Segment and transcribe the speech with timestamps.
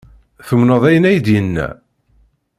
[0.47, 1.67] Tumneḍ ayen ay d-yenna?